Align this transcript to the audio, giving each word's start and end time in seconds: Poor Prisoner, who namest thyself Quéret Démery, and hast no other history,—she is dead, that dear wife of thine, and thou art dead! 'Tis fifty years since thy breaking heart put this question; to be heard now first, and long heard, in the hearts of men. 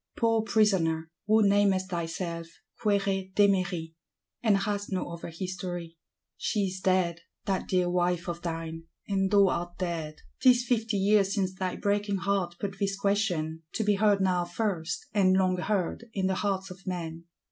Poor 0.17 0.41
Prisoner, 0.41 1.11
who 1.27 1.47
namest 1.47 1.91
thyself 1.91 2.47
Quéret 2.81 3.35
Démery, 3.35 3.93
and 4.41 4.57
hast 4.57 4.91
no 4.91 5.11
other 5.11 5.29
history,—she 5.29 6.59
is 6.65 6.79
dead, 6.79 7.21
that 7.45 7.67
dear 7.67 7.87
wife 7.87 8.27
of 8.27 8.41
thine, 8.41 8.85
and 9.07 9.29
thou 9.29 9.49
art 9.49 9.77
dead! 9.77 10.15
'Tis 10.39 10.65
fifty 10.65 10.97
years 10.97 11.35
since 11.35 11.53
thy 11.53 11.75
breaking 11.75 12.17
heart 12.17 12.55
put 12.59 12.79
this 12.79 12.97
question; 12.97 13.61
to 13.73 13.83
be 13.83 13.93
heard 13.93 14.21
now 14.21 14.43
first, 14.43 15.05
and 15.13 15.33
long 15.37 15.57
heard, 15.57 16.05
in 16.15 16.25
the 16.25 16.33
hearts 16.33 16.71
of 16.71 16.87
men. 16.87 17.25